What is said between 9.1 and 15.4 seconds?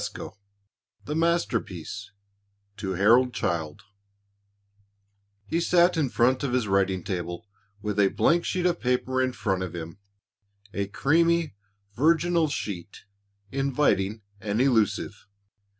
in front of him a creamy, virginal sheet, inviting and elusive.